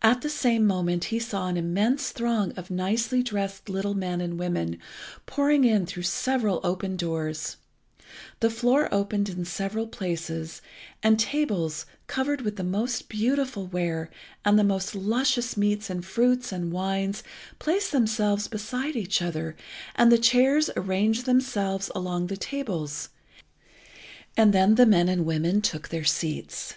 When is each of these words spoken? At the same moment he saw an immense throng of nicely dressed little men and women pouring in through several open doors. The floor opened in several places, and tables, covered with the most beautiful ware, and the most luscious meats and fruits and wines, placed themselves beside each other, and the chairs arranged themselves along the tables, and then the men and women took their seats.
At 0.00 0.22
the 0.22 0.30
same 0.30 0.66
moment 0.66 1.04
he 1.12 1.18
saw 1.18 1.48
an 1.48 1.58
immense 1.58 2.12
throng 2.12 2.52
of 2.52 2.70
nicely 2.70 3.22
dressed 3.22 3.68
little 3.68 3.92
men 3.92 4.22
and 4.22 4.38
women 4.38 4.78
pouring 5.26 5.64
in 5.66 5.84
through 5.84 6.04
several 6.04 6.60
open 6.64 6.96
doors. 6.96 7.58
The 8.40 8.48
floor 8.48 8.88
opened 8.90 9.28
in 9.28 9.44
several 9.44 9.86
places, 9.86 10.62
and 11.02 11.20
tables, 11.20 11.84
covered 12.06 12.40
with 12.40 12.56
the 12.56 12.64
most 12.64 13.10
beautiful 13.10 13.66
ware, 13.66 14.08
and 14.46 14.58
the 14.58 14.64
most 14.64 14.94
luscious 14.94 15.58
meats 15.58 15.90
and 15.90 16.06
fruits 16.06 16.50
and 16.50 16.72
wines, 16.72 17.22
placed 17.58 17.92
themselves 17.92 18.48
beside 18.48 18.96
each 18.96 19.20
other, 19.20 19.56
and 19.94 20.10
the 20.10 20.16
chairs 20.16 20.70
arranged 20.74 21.26
themselves 21.26 21.90
along 21.94 22.28
the 22.28 22.38
tables, 22.38 23.10
and 24.38 24.54
then 24.54 24.76
the 24.76 24.86
men 24.86 25.10
and 25.10 25.26
women 25.26 25.60
took 25.60 25.90
their 25.90 26.02
seats. 26.04 26.76